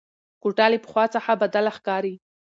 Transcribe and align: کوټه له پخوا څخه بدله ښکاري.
کوټه 0.41 0.65
له 0.71 0.77
پخوا 0.83 1.05
څخه 1.15 1.31
بدله 1.43 1.71
ښکاري. 1.77 2.15